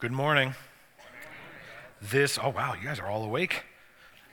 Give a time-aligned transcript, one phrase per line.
[0.00, 0.54] Good morning.
[2.00, 3.64] This, oh wow, you guys are all awake.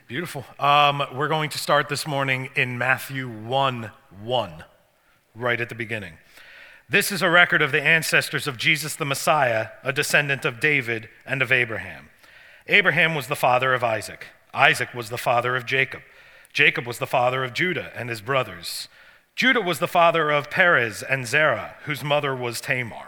[0.08, 0.46] Beautiful.
[0.58, 3.92] Um, we're going to start this morning in Matthew 1
[4.24, 4.64] 1,
[5.36, 6.14] right at the beginning.
[6.88, 11.10] This is a record of the ancestors of Jesus the Messiah, a descendant of David
[11.26, 12.12] and of Abraham.
[12.68, 14.28] Abraham was the father of Isaac.
[14.54, 16.02] Isaac was the father of Jacob.
[16.54, 18.88] Jacob was the father of Judah and his brothers.
[19.36, 23.07] Judah was the father of Perez and Zerah, whose mother was Tamar.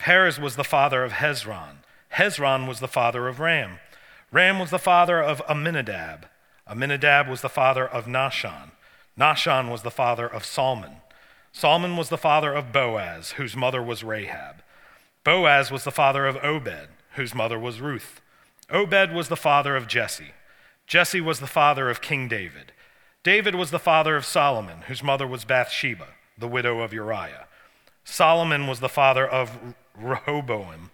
[0.00, 1.84] Perez was the father of Hezron.
[2.14, 3.80] Hezron was the father of Ram.
[4.32, 6.24] Ram was the father of Amminadab.
[6.66, 8.70] Amminadab was the father of Nahshon.
[9.18, 11.02] Nahshon was the father of Salmon.
[11.52, 14.62] Salmon was the father of Boaz, whose mother was Rahab.
[15.22, 18.22] Boaz was the father of Obed, whose mother was Ruth.
[18.70, 20.32] Obed was the father of Jesse.
[20.86, 22.72] Jesse was the father of King David.
[23.22, 26.08] David was the father of Solomon, whose mother was Bathsheba,
[26.38, 27.46] the widow of Uriah.
[28.02, 30.90] Solomon was the father of Rehoboam.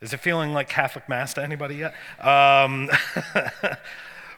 [0.00, 1.94] Is it feeling like Catholic Mass to anybody yet?
[2.24, 2.90] Um,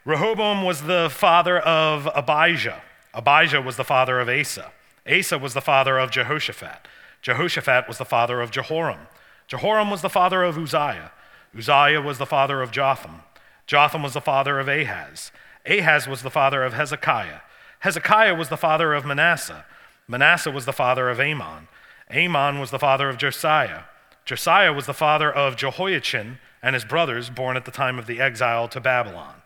[0.04, 2.82] Rehoboam was the father of Abijah.
[3.14, 4.72] Abijah was the father of Asa.
[5.06, 6.88] Asa was the father of Jehoshaphat.
[7.20, 9.06] Jehoshaphat was the father of Jehoram.
[9.46, 11.12] Jehoram was the father of Uzziah.
[11.56, 13.22] Uzziah was the father of Jotham.
[13.66, 15.30] Jotham was the father of Ahaz.
[15.66, 17.40] Ahaz was the father of Hezekiah.
[17.80, 19.64] Hezekiah was the father of Manasseh.
[20.08, 21.68] Manasseh was the father of Amon.
[22.12, 23.84] Amon was the father of Josiah.
[24.24, 28.20] Josiah was the father of Jehoiachin and his brothers, born at the time of the
[28.20, 29.42] exile to Babylon.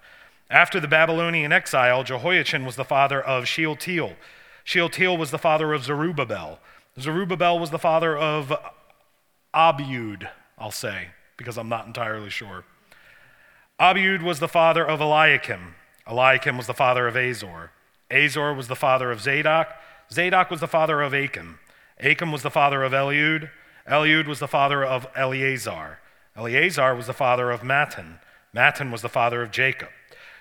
[0.50, 4.16] After the Babylonian exile, Jehoiachin was the father of Shealtiel.
[4.64, 6.58] Shealtiel was the father of Zerubbabel.
[6.98, 8.52] Zerubbabel was the father of
[9.54, 10.28] Abiud,
[10.58, 12.64] I'll say, because I'm not entirely sure.
[13.80, 15.74] Abiud was the father of Eliakim.
[16.06, 17.72] Eliakim was the father of Azor.
[18.10, 19.68] Azor was the father of Zadok.
[20.12, 21.58] Zadok was the father of Achim.
[22.00, 23.50] Achim was the father of Eliud.
[23.88, 25.98] Eliud was the father of Eleazar.
[26.36, 28.18] Eleazar was the father of Matthan.
[28.54, 29.88] Matthan was the father of Jacob.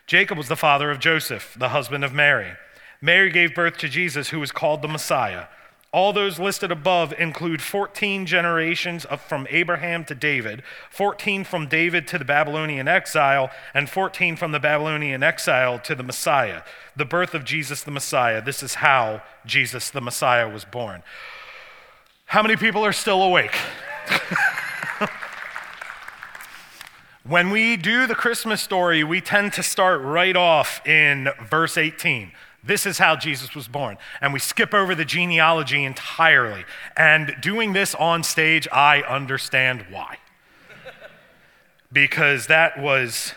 [0.08, 2.54] Jacob was the father of Joseph, the husband of Mary.
[3.02, 5.46] Mary gave birth to Jesus, who was called the Messiah.
[5.92, 12.06] All those listed above include 14 generations of, from Abraham to David, 14 from David
[12.10, 16.64] to the Babylonian exile, and 14 from the Babylonian exile to the Messiah,
[16.98, 18.44] the birth of Jesus the Messiah.
[18.44, 21.02] This is how Jesus the Messiah was born.
[22.26, 23.56] How many people are still awake?
[27.24, 32.32] when we do the Christmas story, we tend to start right off in verse 18.
[32.64, 33.98] This is how Jesus was born.
[34.22, 36.66] And we skip over the genealogy entirely.
[36.98, 40.18] And doing this on stage, I understand why.
[41.94, 43.36] because that was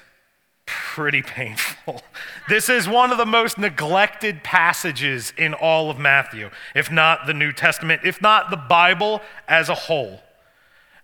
[0.69, 2.03] pretty painful.
[2.49, 7.34] This is one of the most neglected passages in all of Matthew, if not the
[7.34, 10.23] New Testament, if not the Bible as a whole.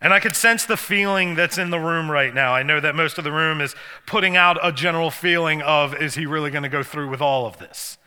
[0.01, 2.55] And I could sense the feeling that's in the room right now.
[2.55, 3.75] I know that most of the room is
[4.07, 7.47] putting out a general feeling of, is he really going to go through with all
[7.47, 7.99] of this?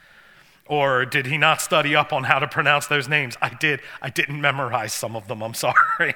[0.65, 3.37] Or did he not study up on how to pronounce those names?
[3.39, 3.81] I did.
[4.01, 6.15] I didn't memorize some of them, I'm sorry.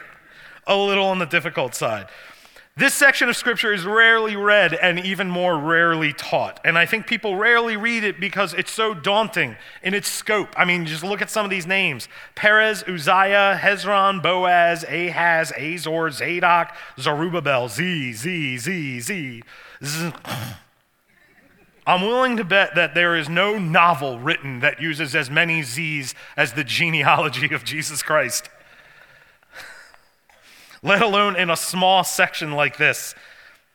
[0.65, 2.07] a little on the difficult side.
[2.77, 6.61] This section of scripture is rarely read and even more rarely taught.
[6.63, 10.49] And I think people rarely read it because it's so daunting in its scope.
[10.57, 16.11] I mean, just look at some of these names Perez, Uzziah, Hezron, Boaz, Ahaz, Azor,
[16.11, 19.43] Zadok, Zerubbabel, Z, Z, Z, Z.
[19.83, 20.13] Z.
[21.85, 26.15] I'm willing to bet that there is no novel written that uses as many Z's
[26.37, 28.49] as the genealogy of Jesus Christ
[30.83, 33.15] let alone in a small section like this.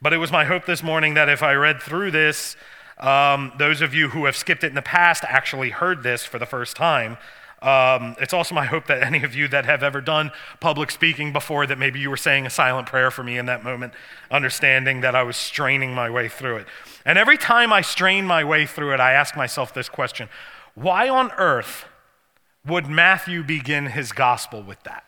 [0.03, 2.57] But it was my hope this morning that if I read through this,
[2.99, 6.39] um, those of you who have skipped it in the past actually heard this for
[6.39, 7.17] the first time.
[7.63, 10.31] Um, it's also my hope that any of you that have ever done
[10.61, 13.65] public speaking before, that maybe you were saying a silent prayer for me in that
[13.65, 13.95] moment,
[14.31, 16.67] understanding that I was straining my way through it.
[17.05, 20.29] And every time I strain my way through it, I ask myself this question
[20.75, 21.87] Why on earth
[22.67, 25.06] would Matthew begin his gospel with that?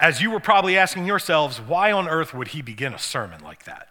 [0.00, 3.64] As you were probably asking yourselves, why on earth would he begin a sermon like
[3.64, 3.88] that?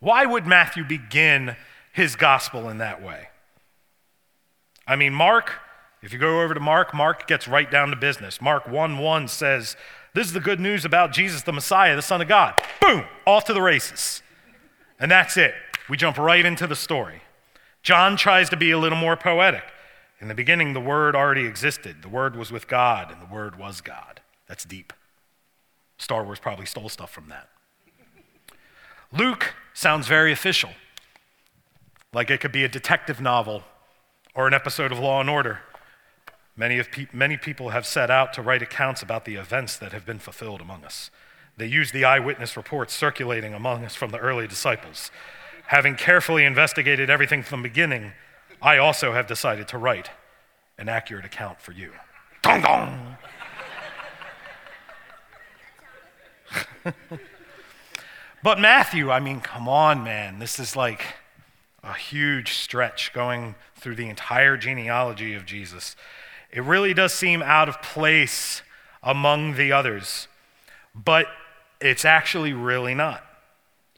[0.00, 1.56] Why would Matthew begin
[1.92, 3.28] his gospel in that way?
[4.86, 5.52] I mean, Mark,
[6.02, 8.40] if you go over to Mark, Mark gets right down to business.
[8.40, 9.76] Mark 1 1 says,
[10.14, 12.60] This is the good news about Jesus the Messiah, the Son of God.
[12.80, 14.22] Boom, off to the races.
[14.98, 15.54] And that's it.
[15.88, 17.22] We jump right into the story.
[17.82, 19.62] John tries to be a little more poetic.
[20.20, 22.02] In the beginning, the Word already existed.
[22.02, 24.20] The Word was with God, and the Word was God.
[24.48, 24.92] That's deep.
[25.98, 27.48] Star Wars probably stole stuff from that.
[29.12, 30.70] Luke sounds very official,
[32.12, 33.62] like it could be a detective novel
[34.34, 35.60] or an episode of Law and Order.
[36.56, 39.92] Many, of pe- many people have set out to write accounts about the events that
[39.92, 41.10] have been fulfilled among us.
[41.56, 45.10] They used the eyewitness reports circulating among us from the early disciples.
[45.68, 48.12] Having carefully investigated everything from the beginning,
[48.60, 50.10] I also have decided to write
[50.78, 51.92] an accurate account for you.
[52.42, 53.16] Dong dong!
[58.42, 60.38] but Matthew, I mean, come on, man.
[60.38, 61.02] This is like
[61.82, 65.96] a huge stretch going through the entire genealogy of Jesus.
[66.50, 68.62] It really does seem out of place
[69.02, 70.26] among the others,
[70.94, 71.26] but
[71.80, 73.22] it's actually really not.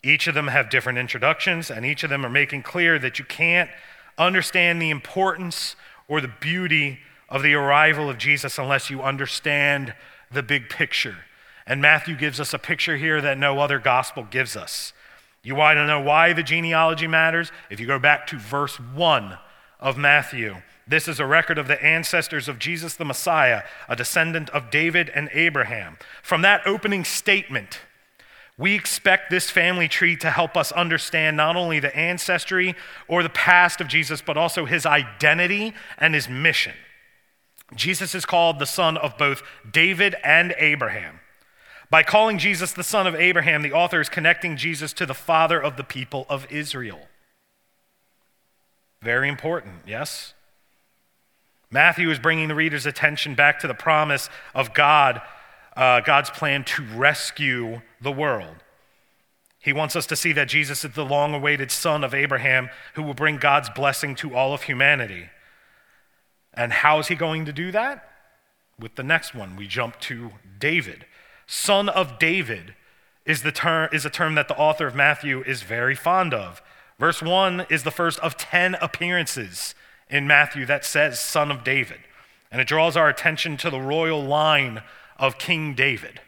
[0.03, 3.25] Each of them have different introductions, and each of them are making clear that you
[3.25, 3.71] can't
[4.17, 5.77] understand the importance
[6.09, 9.95] or the beauty of the arrival of Jesus unless you understand
[10.31, 11.17] the big picture.
[11.69, 14.95] And Matthew gives us a picture here that no other gospel gives us.
[15.43, 17.53] You want to know why the genealogy matters?
[17.71, 19.39] If you go back to verse 1
[19.79, 20.57] of Matthew,
[20.87, 25.11] this is a record of the ancestors of Jesus the Messiah, a descendant of David
[25.11, 25.99] and Abraham.
[26.23, 27.81] From that opening statement,
[28.57, 32.75] we expect this family tree to help us understand not only the ancestry
[33.07, 36.75] or the past of Jesus, but also his identity and his mission.
[37.75, 41.21] Jesus is called the son of both David and Abraham.
[41.91, 45.61] By calling Jesus the son of Abraham, the author is connecting Jesus to the father
[45.61, 47.01] of the people of Israel.
[49.01, 50.35] Very important, yes?
[51.71, 55.21] Matthew is bringing the reader's attention back to the promise of God,
[55.77, 58.57] uh, God's plan to rescue the world.
[59.61, 63.03] He wants us to see that Jesus is the long awaited son of Abraham who
[63.03, 65.29] will bring God's blessing to all of humanity.
[66.55, 68.09] And how is he going to do that?
[68.79, 71.05] With the next one, we jump to David.
[71.49, 72.75] Son of David
[73.25, 76.63] is, the term, is a term that the author of Matthew is very fond of.
[76.99, 79.75] Verse 1 is the first of 10 appearances
[80.11, 81.99] in Matthew that says son of David.
[82.53, 84.83] And it draws our attention to the royal line
[85.19, 86.21] of King David.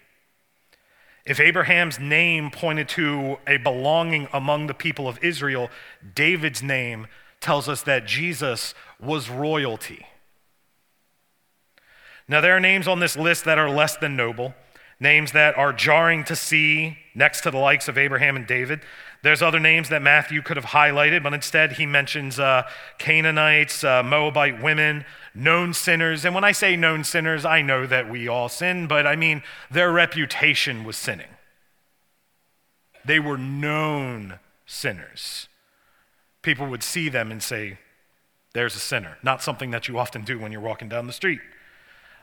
[1.26, 5.70] If Abraham's name pointed to a belonging among the people of Israel,
[6.14, 7.06] David's name
[7.40, 10.06] tells us that Jesus was royalty.
[12.26, 14.54] Now, there are names on this list that are less than noble,
[15.00, 18.82] names that are jarring to see next to the likes of Abraham and David.
[19.22, 22.62] There's other names that Matthew could have highlighted, but instead he mentions uh,
[22.98, 25.04] Canaanites, uh, Moabite women,
[25.34, 26.24] known sinners.
[26.24, 29.42] And when I say known sinners, I know that we all sin, but I mean
[29.70, 31.28] their reputation was sinning.
[33.04, 35.48] They were known sinners.
[36.42, 37.78] People would see them and say,
[38.54, 39.18] There's a sinner.
[39.22, 41.40] Not something that you often do when you're walking down the street.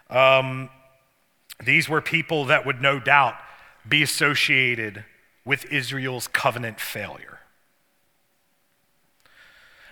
[0.09, 0.69] Um,
[1.63, 3.35] these were people that would no doubt
[3.87, 5.05] be associated
[5.45, 7.39] with Israel's covenant failure.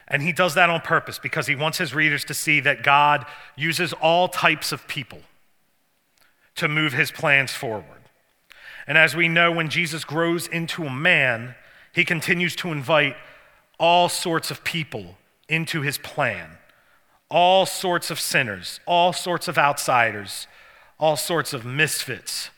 [0.07, 3.25] And he does that on purpose because he wants his readers to see that God
[3.55, 5.21] uses all types of people
[6.55, 7.83] to move his plans forward.
[8.85, 11.55] And as we know, when Jesus grows into a man,
[11.93, 13.15] he continues to invite
[13.79, 15.17] all sorts of people
[15.49, 16.57] into his plan
[17.29, 20.47] all sorts of sinners, all sorts of outsiders,
[20.99, 22.49] all sorts of misfits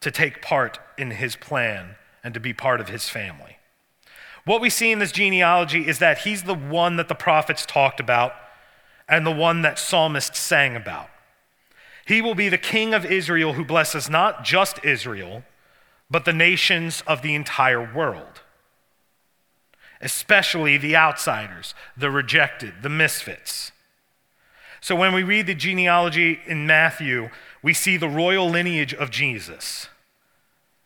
[0.00, 3.56] to take part in his plan and to be part of his family.
[4.44, 8.00] What we see in this genealogy is that he's the one that the prophets talked
[8.00, 8.32] about
[9.08, 11.10] and the one that psalmists sang about.
[12.06, 15.44] He will be the king of Israel who blesses not just Israel,
[16.10, 18.40] but the nations of the entire world,
[20.00, 23.72] especially the outsiders, the rejected, the misfits.
[24.80, 27.28] So when we read the genealogy in Matthew,
[27.62, 29.88] we see the royal lineage of Jesus.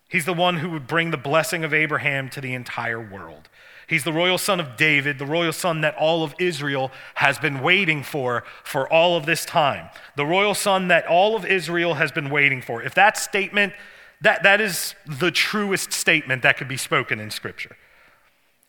[0.08, 3.48] He's the one who would bring the blessing of Abraham to the entire world.
[3.86, 7.60] He's the royal son of David, the royal son that all of Israel has been
[7.60, 9.88] waiting for for all of this time.
[10.16, 12.82] The royal son that all of Israel has been waiting for.
[12.82, 13.74] If that statement,
[14.20, 17.76] that, that is the truest statement that could be spoken in Scripture.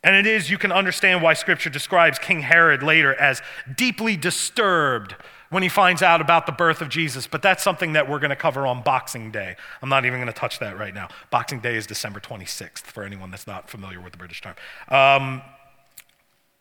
[0.04, 3.42] And it is, you can understand why Scripture describes King Herod later as
[3.74, 5.16] deeply disturbed
[5.54, 8.32] when he finds out about the birth of Jesus, but that's something that we're going
[8.32, 9.56] to cover on Boxing Day.
[9.84, 11.10] I'm not even going to touch that right now.
[11.30, 14.56] Boxing Day is December 26th, for anyone that's not familiar with the British term.
[14.90, 15.44] Um,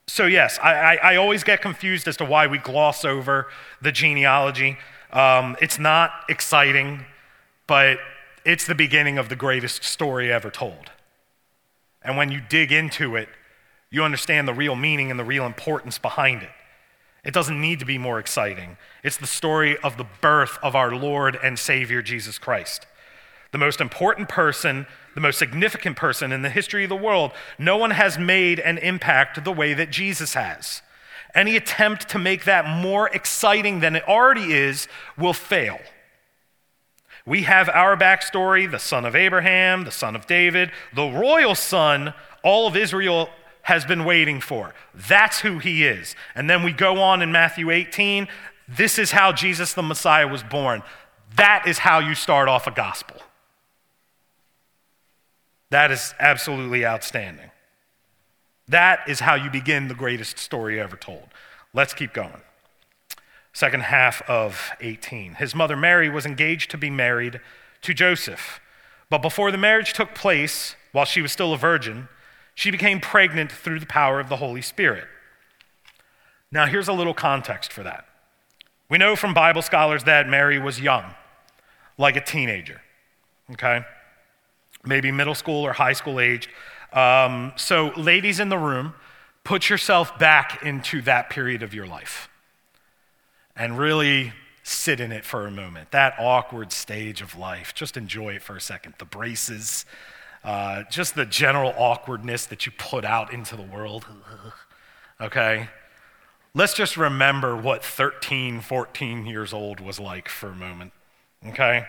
[0.07, 3.47] so, yes, I, I, I, always get confused as to why we gloss over
[3.81, 4.77] the genealogy.
[5.11, 7.07] Um, it's not exciting,
[7.67, 7.99] but
[8.45, 10.91] it's the beginning of the greatest story ever told.
[12.03, 13.31] And when you dig into it,
[13.91, 16.51] you understand the real meaning and the real importance behind it.
[17.25, 18.77] It doesn't need to be more exciting.
[19.05, 22.87] It's the story of the birth of our Lord and Savior Jesus Christ.
[23.53, 27.33] The most important person, the most significant person in the history of the world.
[27.59, 30.83] No one has made an impact the way that Jesus has.
[31.35, 35.79] Any attempt to make that more exciting than it already is will fail.
[37.25, 42.15] We have our backstory the son of Abraham, the son of David, the royal son
[42.43, 43.31] all of Israel
[43.63, 44.75] has been waiting for.
[44.95, 46.15] That's who he is.
[46.35, 48.29] And then we go on in Matthew 18.
[48.69, 50.83] This is how Jesus the Messiah was born.
[51.37, 53.17] That is how you start off a gospel.
[55.71, 57.51] That is absolutely outstanding.
[58.69, 61.29] That is how you begin the greatest story ever told.
[61.73, 62.43] Let's keep going.
[63.53, 65.35] Second half of 18.
[65.35, 67.41] His mother Mary was engaged to be married
[67.83, 68.61] to Joseph.
[69.11, 72.09] But before the marriage took place, while she was still a virgin,
[72.55, 75.05] she became pregnant through the power of the Holy Spirit.
[76.51, 78.07] Now, here's a little context for that.
[78.91, 81.15] We know from Bible scholars that Mary was young,
[81.97, 82.83] like a teenager,
[83.53, 83.85] okay?
[84.85, 86.51] Maybe middle school or high school age.
[86.93, 88.95] Um, so, ladies in the room,
[89.45, 92.29] put yourself back into that period of your life
[93.57, 94.33] and really
[94.63, 95.91] sit in it for a moment.
[95.91, 97.75] That awkward stage of life.
[97.75, 98.95] Just enjoy it for a second.
[98.99, 99.85] The braces,
[100.45, 104.07] uh, just the general awkwardness that you put out into the world.
[105.21, 105.69] okay?
[106.55, 110.93] Let's just remember what 13, 14 years old was like for a moment.
[111.47, 111.87] Okay?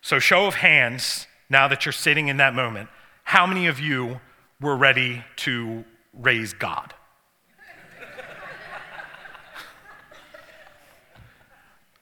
[0.00, 2.88] So, show of hands, now that you're sitting in that moment,
[3.24, 4.20] how many of you
[4.60, 6.94] were ready to raise God?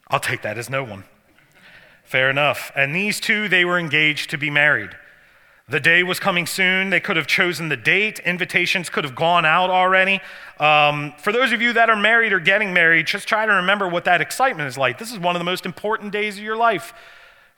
[0.09, 1.05] I'll take that as no one.
[2.05, 2.71] Fair enough.
[2.77, 4.91] And these two, they were engaged to be married.
[5.71, 6.89] The day was coming soon.
[6.89, 8.21] They could have chosen the date.
[8.21, 10.21] Invitations could have gone out already.
[10.59, 13.87] Um, for those of you that are married or getting married, just try to remember
[13.87, 14.99] what that excitement is like.
[14.99, 16.95] This is one of the most important days of your life,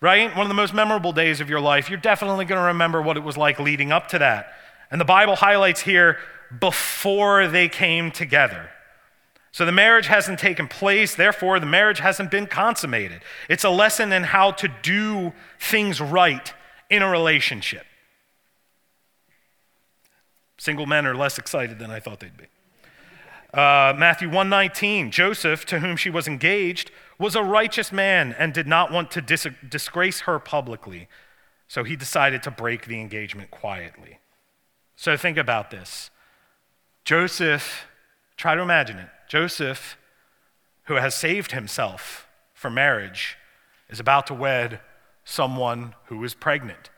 [0.01, 0.29] right?
[0.31, 1.89] One of the most memorable days of your life.
[1.89, 4.55] You're definitely going to remember what it was like leading up to that.
[4.91, 6.19] And the Bible highlights here
[6.59, 8.71] before they came together.
[9.53, 13.23] So the marriage hasn't taken place, therefore, the marriage hasn't been consummated.
[13.49, 16.53] It's a lesson in how to do things right
[16.89, 17.85] in a relationship.
[20.61, 22.45] Single men are less excited than I thought they'd be.
[23.55, 28.67] Uh, Matthew 119, Joseph, to whom she was engaged, was a righteous man and did
[28.67, 31.09] not want to dis- disgrace her publicly.
[31.67, 34.19] So he decided to break the engagement quietly.
[34.97, 36.11] So think about this.
[37.07, 37.87] Joseph,
[38.37, 39.09] try to imagine it.
[39.31, 39.97] Joseph,
[40.85, 43.39] who has saved himself for marriage,
[43.89, 44.81] is about to wed
[45.25, 46.91] someone who is pregnant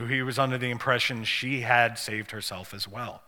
[0.00, 3.22] who he was under the impression she had saved herself as well.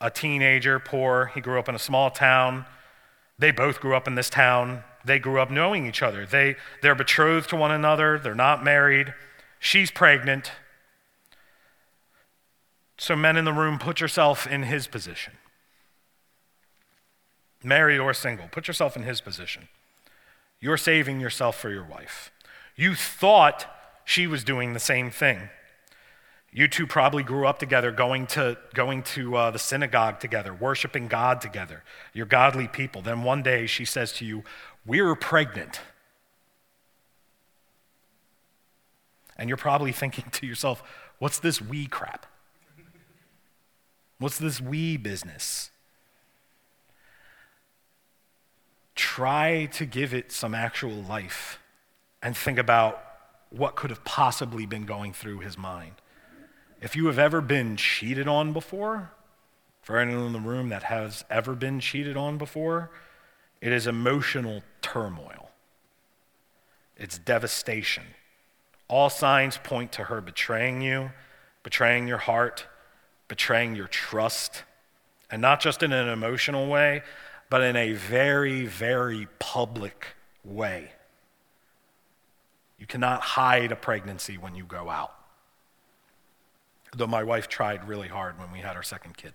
[0.00, 2.64] A teenager, poor, he grew up in a small town.
[3.38, 4.84] They both grew up in this town.
[5.04, 6.24] They grew up knowing each other.
[6.24, 9.12] They, they're betrothed to one another, they're not married.
[9.58, 10.52] She's pregnant.
[12.96, 15.34] So, men in the room, put yourself in his position.
[17.62, 19.68] Married or single, put yourself in his position.
[20.60, 22.30] You're saving yourself for your wife.
[22.76, 23.66] You thought
[24.08, 25.50] she was doing the same thing.
[26.50, 31.08] You two probably grew up together, going to, going to uh, the synagogue together, worshiping
[31.08, 31.84] God together.
[32.14, 33.02] You're godly people.
[33.02, 34.44] Then one day she says to you,
[34.86, 35.82] We're pregnant.
[39.36, 40.82] And you're probably thinking to yourself,
[41.18, 42.24] What's this we crap?
[44.18, 45.70] What's this we business?
[48.94, 51.58] Try to give it some actual life
[52.22, 53.04] and think about
[53.50, 55.94] what could have possibly been going through his mind.
[56.80, 59.10] If you have ever been cheated on before,
[59.82, 62.90] for anyone in the room that has ever been cheated on before,
[63.60, 65.50] it is emotional turmoil.
[66.96, 68.04] It's devastation.
[68.86, 71.10] All signs point to her betraying you,
[71.62, 72.66] betraying your heart,
[73.28, 74.64] betraying your trust,
[75.30, 77.02] and not just in an emotional way,
[77.50, 80.08] but in a very, very public
[80.44, 80.92] way.
[82.78, 85.12] You cannot hide a pregnancy when you go out.
[86.96, 89.34] Though my wife tried really hard when we had our second kid.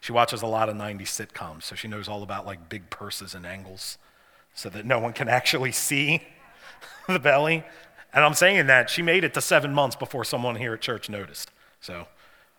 [0.00, 3.34] She watches a lot of 90s sitcoms, so she knows all about like big purses
[3.34, 3.98] and angles
[4.54, 6.22] so that no one can actually see
[7.06, 7.64] the belly.
[8.12, 11.08] And I'm saying that she made it to seven months before someone here at church
[11.08, 11.52] noticed.
[11.80, 12.08] So,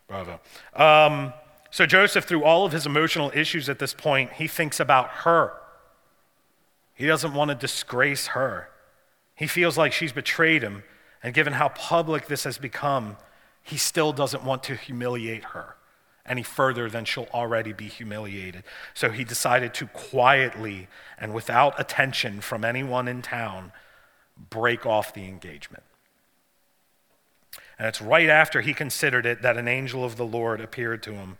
[0.07, 0.39] bravo.
[0.75, 1.33] Um,
[1.71, 5.53] so, Joseph, through all of his emotional issues at this point, he thinks about her.
[6.93, 8.69] He doesn't want to disgrace her.
[9.41, 10.83] He feels like she's betrayed him,
[11.23, 13.17] and given how public this has become,
[13.63, 15.77] he still doesn't want to humiliate her
[16.27, 18.63] any further than she'll already be humiliated.
[18.93, 23.71] So he decided to quietly and without attention from anyone in town
[24.51, 25.85] break off the engagement.
[27.79, 31.13] And it's right after he considered it that an angel of the Lord appeared to
[31.13, 31.37] him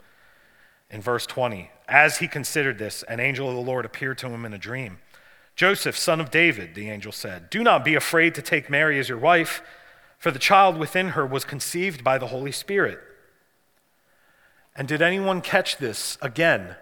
[0.89, 1.69] in verse 20.
[1.87, 4.97] As he considered this, an angel of the Lord appeared to him in a dream.
[5.61, 9.07] Joseph, son of David, the angel said, do not be afraid to take Mary as
[9.07, 9.61] your wife,
[10.17, 12.97] for the child within her was conceived by the Holy Spirit.
[14.75, 16.77] And did anyone catch this again?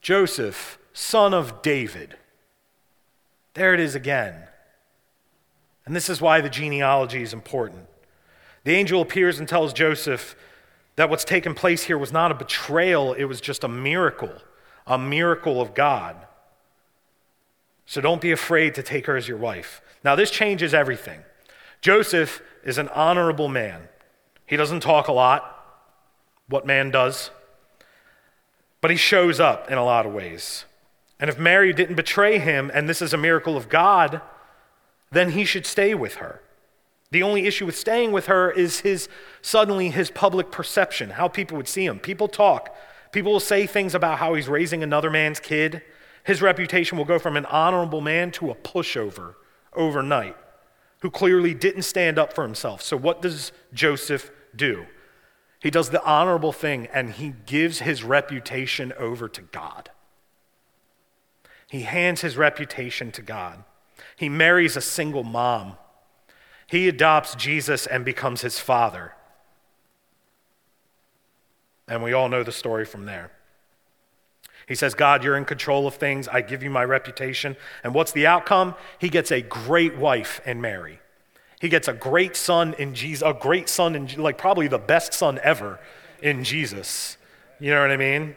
[0.00, 2.14] Joseph, son of David.
[3.54, 4.44] There it is again.
[5.86, 7.86] And this is why the genealogy is important.
[8.62, 10.36] The angel appears and tells Joseph
[10.94, 14.36] that what's taken place here was not a betrayal, it was just a miracle,
[14.86, 16.27] a miracle of God.
[17.88, 19.80] So don't be afraid to take her as your wife.
[20.04, 21.22] Now, this changes everything.
[21.80, 23.88] Joseph is an honorable man.
[24.44, 25.54] He doesn't talk a lot.
[26.48, 27.30] What man does?
[28.82, 30.66] But he shows up in a lot of ways.
[31.18, 34.20] And if Mary didn't betray him, and this is a miracle of God,
[35.10, 36.42] then he should stay with her.
[37.10, 39.08] The only issue with staying with her is his
[39.40, 42.00] suddenly his public perception, how people would see him.
[42.00, 42.76] People talk.
[43.12, 45.82] People will say things about how he's raising another man's kid.
[46.28, 49.36] His reputation will go from an honorable man to a pushover
[49.72, 50.36] overnight
[51.00, 52.82] who clearly didn't stand up for himself.
[52.82, 54.84] So, what does Joseph do?
[55.58, 59.88] He does the honorable thing and he gives his reputation over to God.
[61.66, 63.64] He hands his reputation to God.
[64.14, 65.78] He marries a single mom.
[66.66, 69.14] He adopts Jesus and becomes his father.
[71.88, 73.32] And we all know the story from there.
[74.68, 76.28] He says, God, you're in control of things.
[76.28, 77.56] I give you my reputation.
[77.82, 78.74] And what's the outcome?
[78.98, 81.00] He gets a great wife in Mary.
[81.58, 85.14] He gets a great son in Jesus, a great son in, like probably the best
[85.14, 85.80] son ever
[86.22, 87.16] in Jesus.
[87.58, 88.36] You know what I mean?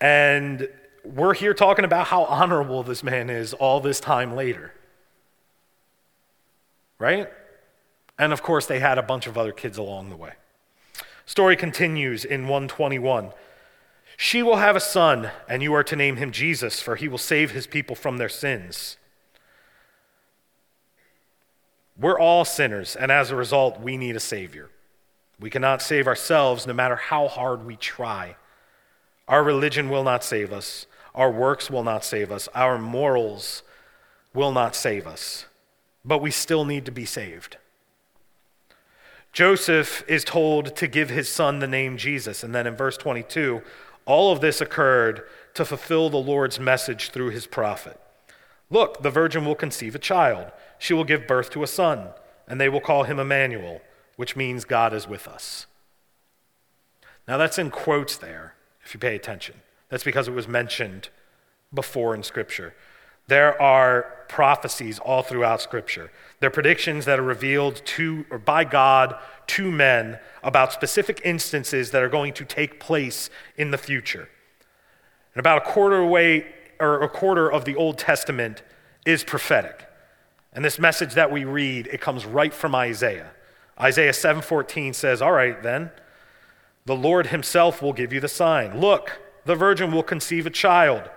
[0.00, 0.68] And
[1.04, 4.72] we're here talking about how honorable this man is all this time later.
[6.98, 7.28] Right?
[8.18, 10.32] And of course, they had a bunch of other kids along the way.
[11.24, 13.30] Story continues in 121.
[14.16, 17.18] She will have a son, and you are to name him Jesus, for he will
[17.18, 18.96] save his people from their sins.
[21.98, 24.70] We're all sinners, and as a result, we need a Savior.
[25.38, 28.36] We cannot save ourselves no matter how hard we try.
[29.28, 30.86] Our religion will not save us.
[31.14, 32.48] Our works will not save us.
[32.54, 33.62] Our morals
[34.32, 35.46] will not save us.
[36.04, 37.56] But we still need to be saved.
[39.32, 42.44] Joseph is told to give his son the name Jesus.
[42.44, 43.62] And then in verse 22,
[44.06, 45.22] all of this occurred
[45.54, 48.00] to fulfill the Lord's message through his prophet.
[48.70, 50.50] Look, the virgin will conceive a child.
[50.78, 52.08] She will give birth to a son,
[52.48, 53.80] and they will call him Emmanuel,
[54.16, 55.66] which means God is with us.
[57.26, 59.56] Now, that's in quotes there, if you pay attention.
[59.88, 61.08] That's because it was mentioned
[61.72, 62.74] before in Scripture.
[63.26, 66.10] There are prophecies all throughout Scripture.
[66.44, 69.14] They're predictions that are revealed to or by God
[69.46, 74.28] to men about specific instances that are going to take place in the future.
[75.32, 76.44] And about a quarter away
[76.78, 78.62] or a quarter of the Old Testament
[79.06, 79.88] is prophetic.
[80.52, 83.30] And this message that we read, it comes right from Isaiah.
[83.80, 85.92] Isaiah 7:14 says, "All right then,
[86.84, 88.78] the Lord himself will give you the sign.
[88.78, 91.08] Look, the virgin will conceive a child.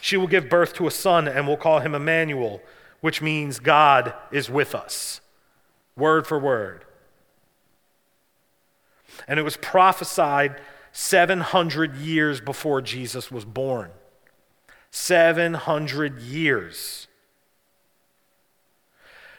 [0.00, 2.60] She will give birth to a son and will call him Emmanuel,
[3.02, 5.20] which means God is with us."
[5.94, 6.86] Word for word.
[9.28, 10.58] And it was prophesied
[10.92, 13.90] 700 years before Jesus was born.
[14.90, 17.08] 700 years.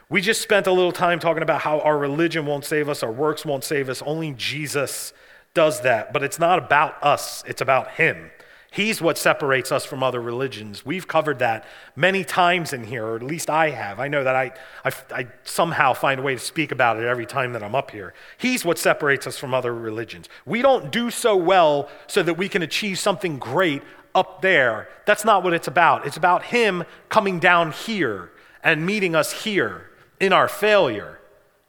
[0.09, 3.11] We just spent a little time talking about how our religion won't save us, our
[3.11, 4.01] works won't save us.
[4.03, 5.13] Only Jesus
[5.53, 6.13] does that.
[6.13, 8.29] But it's not about us, it's about Him.
[8.73, 10.83] He's what separates us from other religions.
[10.83, 11.63] We've covered that
[11.95, 13.99] many times in here, or at least I have.
[13.99, 14.51] I know that I,
[14.83, 17.91] I, I, somehow find a way to speak about it every time that I'm up
[17.91, 18.15] here.
[18.35, 20.27] He's what separates us from other religions.
[20.43, 23.83] We don't do so well so that we can achieve something great
[24.15, 24.89] up there.
[25.05, 26.07] That's not what it's about.
[26.07, 28.31] It's about Him coming down here
[28.63, 31.19] and meeting us here in our failure,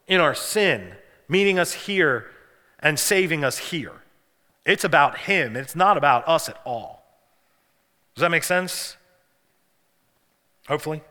[0.07, 0.95] in our sin,
[1.29, 2.31] meeting us here
[2.81, 4.01] and saving us here.
[4.65, 6.94] It's about Him, it's not about us at all.
[8.15, 8.97] Does that make sense?
[10.69, 11.03] Hopefully.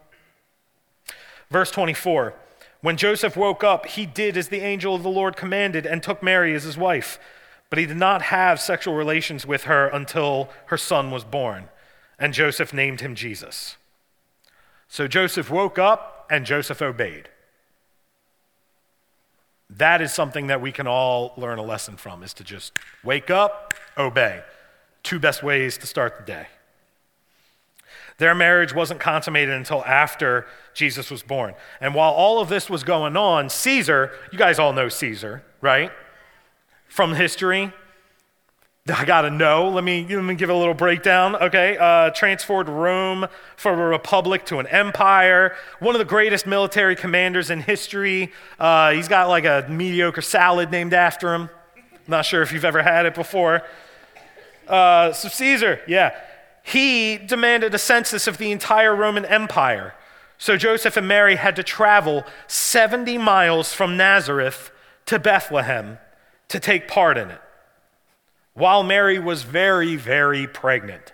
[1.49, 2.33] Verse 24
[2.81, 6.23] When Joseph woke up, he did as the angel of the Lord commanded and took
[6.23, 7.19] Mary as his wife.
[7.69, 11.69] But he did not have sexual relations with her until her son was born,
[12.19, 13.77] and Joseph named him Jesus.
[14.87, 17.29] So Joseph woke up and Joseph obeyed.
[19.71, 23.31] That is something that we can all learn a lesson from is to just wake
[23.31, 24.43] up, obey.
[25.01, 26.47] Two best ways to start the day.
[28.17, 31.55] Their marriage wasn't consummated until after Jesus was born.
[31.81, 35.91] And while all of this was going on, Caesar, you guys all know Caesar, right?
[36.87, 37.73] From history,
[38.85, 39.69] I gotta know.
[39.69, 41.37] Let me, let me give a little breakdown.
[41.37, 45.55] Okay, uh, transformed Rome from a republic to an empire.
[45.79, 48.33] One of the greatest military commanders in history.
[48.59, 51.49] Uh, he's got like a mediocre salad named after him.
[52.09, 53.63] Not sure if you've ever had it before.
[54.67, 56.19] Uh, so Caesar, yeah,
[56.63, 59.93] he demanded a census of the entire Roman Empire.
[60.37, 64.71] So Joseph and Mary had to travel 70 miles from Nazareth
[65.05, 65.99] to Bethlehem
[66.47, 67.41] to take part in it
[68.53, 71.13] while Mary was very, very pregnant.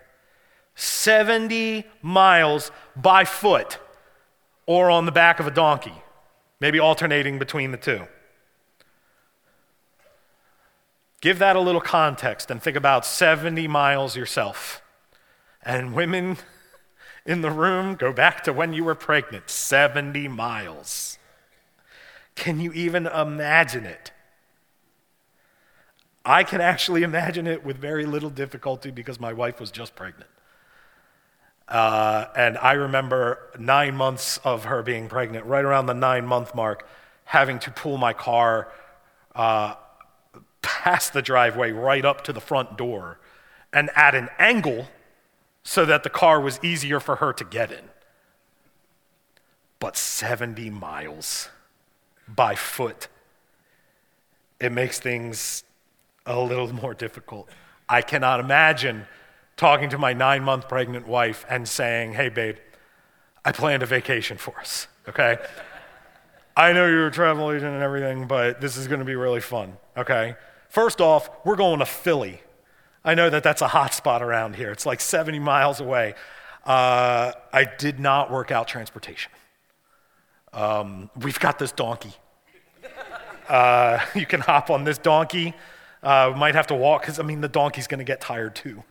[0.76, 3.80] 70 miles by foot
[4.66, 6.04] or on the back of a donkey,
[6.60, 8.08] maybe alternating between the two.
[11.22, 14.82] Give that a little context and think about 70 miles yourself.
[15.64, 16.38] And women
[17.26, 21.18] in the room, go back to when you were pregnant 70 miles.
[22.36, 24.12] Can you even imagine it?
[26.26, 30.30] I can actually imagine it with very little difficulty because my wife was just pregnant.
[31.68, 36.56] Uh, and I remember nine months of her being pregnant, right around the nine month
[36.56, 36.88] mark,
[37.26, 38.72] having to pull my car
[39.36, 39.76] uh,
[40.62, 43.20] past the driveway right up to the front door
[43.72, 44.88] and at an angle
[45.64, 47.86] so that the car was easier for her to get in.
[49.80, 51.50] But 70 miles
[52.28, 53.08] by foot,
[54.60, 55.64] it makes things
[56.26, 57.50] a little more difficult.
[57.88, 59.06] I cannot imagine
[59.58, 62.58] talking to my nine month pregnant wife and saying, hey, babe,
[63.44, 65.38] I planned a vacation for us, okay?
[66.56, 69.78] I know you're a travel agent and everything, but this is to be really fun,
[69.98, 70.36] okay?
[70.70, 72.42] First off, we're going to Philly.
[73.04, 74.72] I know that that's a hot spot around here.
[74.72, 76.16] It's like 70 miles away.
[76.66, 79.32] Uh, I did not work out transportation.
[80.54, 82.14] Um, we've got this donkey.
[83.48, 85.54] Uh, you can hop on this donkey.
[86.04, 88.84] Uh, might have to walk, because I mean, the donkey's going to get tired too.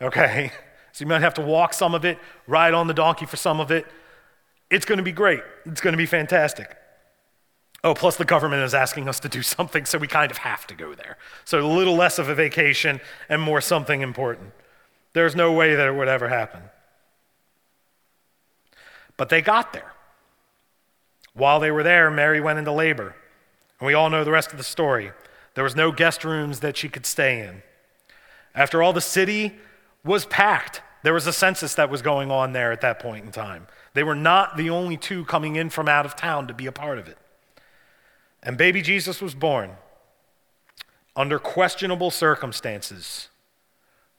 [0.00, 0.52] Okay?
[0.92, 3.60] So you might have to walk some of it, ride on the donkey for some
[3.60, 3.86] of it.
[4.70, 5.38] It's going to be great.
[5.64, 6.76] It's going to be fantastic.
[7.82, 10.66] Oh, plus the government is asking us to do something, so we kind of have
[10.66, 11.16] to go there.
[11.44, 14.52] So a little less of a vacation and more something important.
[15.14, 16.62] There's no way that it would ever happen.
[19.16, 19.92] But they got there.
[21.32, 23.14] While they were there, Mary went into labor.
[23.78, 25.12] And we all know the rest of the story.
[25.54, 27.62] There was no guest rooms that she could stay in.
[28.54, 29.54] After all, the city
[30.04, 30.82] was packed.
[31.02, 33.66] There was a census that was going on there at that point in time.
[33.94, 36.72] They were not the only two coming in from out of town to be a
[36.72, 37.16] part of it.
[38.42, 39.72] And baby Jesus was born
[41.14, 43.28] under questionable circumstances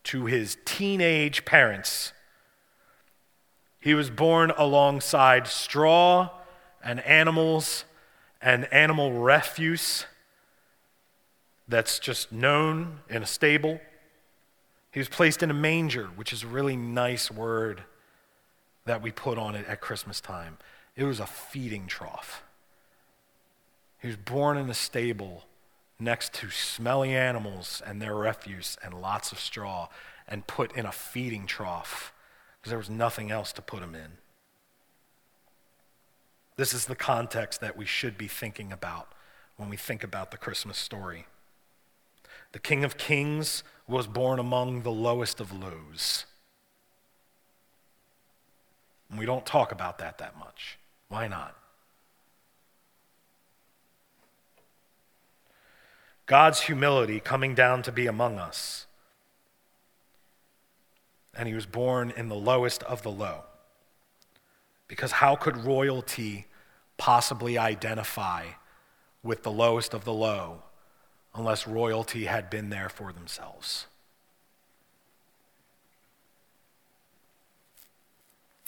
[0.04, 2.14] to his teenage parents.
[3.80, 6.30] He was born alongside straw
[6.84, 7.86] and animals
[8.42, 10.06] and animal refuse
[11.68, 13.80] that's just known in a stable.
[14.92, 17.84] He was placed in a manger, which is a really nice word
[18.86, 20.58] that we put on it at Christmas time.
[20.96, 22.44] It was a feeding trough.
[24.02, 25.44] He was born in a stable
[26.00, 29.88] next to smelly animals and their refuse and lots of straw
[30.28, 32.12] and put in a feeding trough
[32.60, 34.18] because there was nothing else to put him in.
[36.58, 39.14] This is the context that we should be thinking about
[39.58, 41.28] when we think about the Christmas story.
[42.54, 46.26] The King of Kings was born among the lowest of lows.
[49.10, 50.80] And we don't talk about that that much.
[51.08, 51.56] Why not?
[56.32, 58.88] God's humility coming down to be among us.
[61.36, 63.44] And he was born in the lowest of the low.
[64.88, 66.46] Because how could royalty
[66.96, 68.46] possibly identify
[69.22, 70.64] with the lowest of the low
[71.36, 73.88] unless royalty had been there for themselves.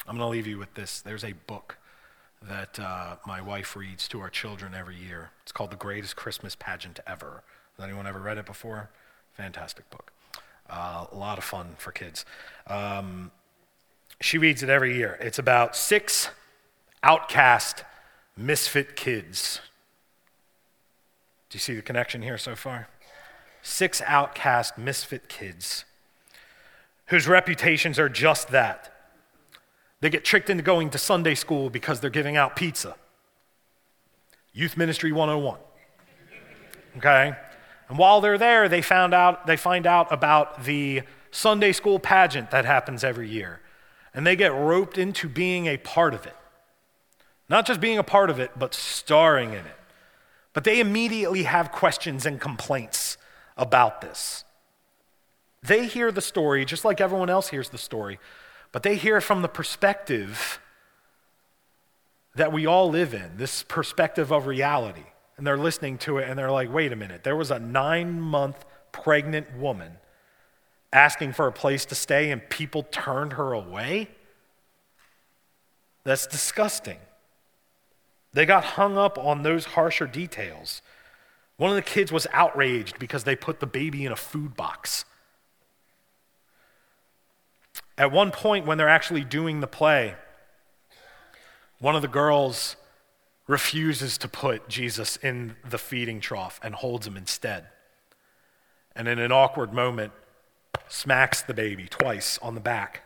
[0.06, 1.00] I'm going to leave you with this.
[1.00, 1.78] There's a book
[2.42, 5.32] that uh, my wife reads to our children every year.
[5.44, 7.44] It's called The Greatest Christmas Pageant Ever.
[7.78, 8.90] Has anyone ever read it before?
[9.34, 10.12] Fantastic book.
[10.70, 12.26] Uh, a lot of fun for kids.
[12.68, 13.32] Um,
[14.22, 15.18] she reads it every year.
[15.20, 16.30] It's about six
[17.04, 17.84] outcast,
[18.38, 19.60] misfit kids
[21.54, 22.88] do you see the connection here so far?
[23.62, 25.86] Six outcast, misfit kids
[27.10, 28.92] whose reputations are just that.
[30.02, 32.96] They get tricked into going to Sunday school because they're giving out pizza.
[34.52, 35.60] Youth Ministry 101.
[36.98, 37.36] Okay?
[37.90, 42.52] And while they're there, they, found out, they find out about the Sunday school pageant
[42.52, 43.60] that happens every year.
[44.14, 46.36] And they get roped into being a part of it.
[47.50, 49.80] Not just being a part of it, but starring in it.
[50.54, 53.18] But they immediately have questions and complaints
[53.58, 54.46] about this.
[55.62, 58.20] They hear the story just like everyone else hears the story,
[58.72, 60.60] but they hear from the perspective
[62.36, 65.06] that we all live in, this perspective of reality.
[65.38, 68.22] And they're listening to it and they're like, wait a minute, there was a nine
[68.22, 69.98] month pregnant woman
[70.94, 74.10] asking for a place to stay and people turned her away?
[76.04, 77.00] That's disgusting.
[78.34, 80.82] They got hung up on those harsher details.
[81.58, 85.06] One of the kids was outraged because they put the baby in a food box.
[87.98, 90.16] At one point, when they're actually doing the play,
[91.80, 92.76] one of the girls
[93.48, 97.68] refuses to put Jesus in the feeding trough and holds him instead.
[98.96, 100.14] And in an awkward moment,
[100.88, 103.04] smacks the baby twice on the back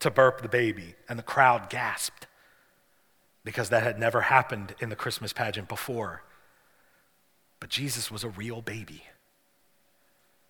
[0.00, 2.26] to burp the baby, and the crowd gasped
[3.44, 6.22] because that had never happened in the Christmas pageant before.
[7.60, 9.04] But Jesus was a real baby.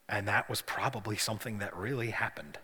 [0.09, 2.59] And that was probably something that really happened.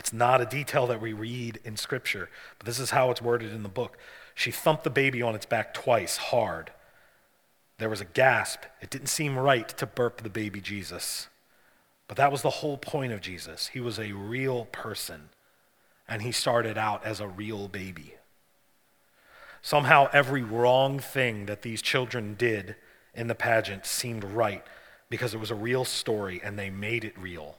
[0.00, 3.52] It's not a detail that we read in Scripture, but this is how it's worded
[3.52, 3.98] in the book.
[4.34, 6.72] She thumped the baby on its back twice, hard.
[7.76, 8.62] There was a gasp.
[8.80, 11.28] It didn't seem right to burp the baby Jesus.
[12.08, 13.66] But that was the whole point of Jesus.
[13.74, 15.28] He was a real person,
[16.08, 18.14] and he started out as a real baby.
[19.60, 22.74] Somehow, every wrong thing that these children did
[23.14, 24.64] in the pageant seemed right
[25.10, 27.58] because it was a real story and they made it real.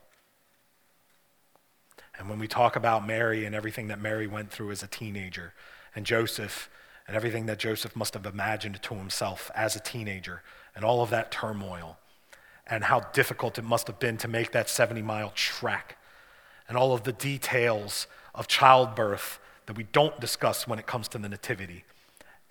[2.21, 5.53] And when we talk about Mary and everything that Mary went through as a teenager,
[5.95, 6.69] and Joseph
[7.07, 10.43] and everything that Joseph must have imagined to himself as a teenager,
[10.75, 11.97] and all of that turmoil,
[12.67, 15.97] and how difficult it must have been to make that 70 mile trek,
[16.69, 18.05] and all of the details
[18.35, 21.85] of childbirth that we don't discuss when it comes to the Nativity.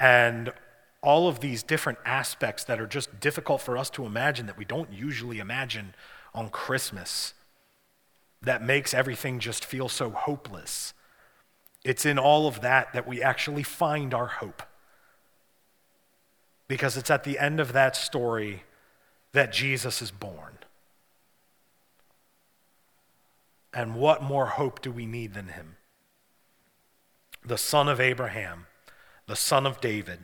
[0.00, 0.52] And
[1.00, 4.64] all of these different aspects that are just difficult for us to imagine that we
[4.64, 5.94] don't usually imagine
[6.34, 7.34] on Christmas
[8.42, 10.94] that makes everything just feel so hopeless.
[11.84, 14.62] It's in all of that that we actually find our hope.
[16.68, 18.62] Because it's at the end of that story
[19.32, 20.58] that Jesus is born.
[23.72, 25.76] And what more hope do we need than him?
[27.44, 28.66] the son of Abraham,
[29.26, 30.20] the son of David,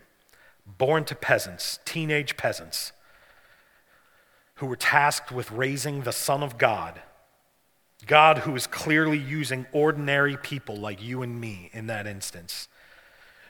[0.67, 2.93] born to peasants, teenage peasants,
[4.57, 7.03] who were tasked with raising the Son of God.
[8.05, 12.69] God, who is clearly using ordinary people like you and me in that instance.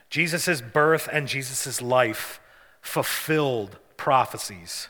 [0.09, 2.39] Jesus' birth and Jesus' life
[2.81, 4.87] fulfilled prophecies.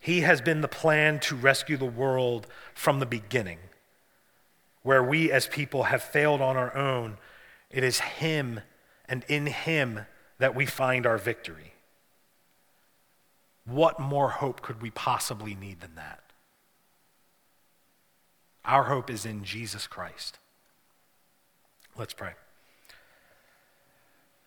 [0.00, 3.58] He has been the plan to rescue the world from the beginning,
[4.82, 7.18] where we as people have failed on our own
[7.74, 8.60] it is Him
[9.08, 10.06] and in Him
[10.38, 11.74] that we find our victory.
[13.66, 16.23] What more hope could we possibly need than that?
[18.64, 20.38] Our hope is in Jesus Christ.
[21.96, 22.32] Let's pray.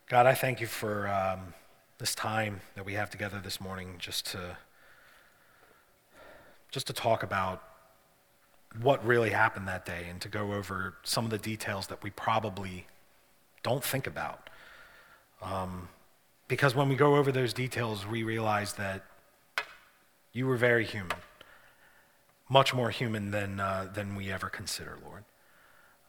[0.10, 1.54] God, I thank you for um,
[1.98, 4.58] this time that we have together this morning just to
[6.72, 7.64] just to talk about
[8.82, 12.10] what really happened that day and to go over some of the details that we
[12.10, 12.86] probably
[13.64, 14.50] don't think about.
[15.42, 15.90] Um,
[16.48, 19.06] because when we go over those details, we realize that
[20.34, 21.18] you were very human,
[22.50, 25.24] much more human than, uh, than we ever consider, Lord.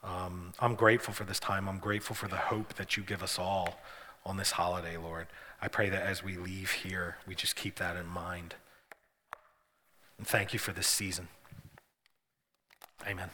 [0.03, 1.67] Um, I'm grateful for this time.
[1.67, 3.79] I'm grateful for the hope that you give us all
[4.25, 5.27] on this holiday, Lord.
[5.61, 8.55] I pray that as we leave here, we just keep that in mind.
[10.17, 11.27] And thank you for this season.
[13.07, 13.29] Amen.